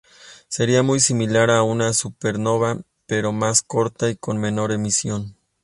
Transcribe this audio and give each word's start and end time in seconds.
Sería 0.47 0.81
muy 0.81 0.99
similar 0.99 1.51
a 1.51 1.61
una 1.61 1.93
supernova, 1.93 2.79
pero 3.05 3.31
más 3.33 3.61
corta 3.61 4.09
y 4.09 4.15
con 4.15 4.39
menor 4.39 4.71
emisión. 4.71 5.37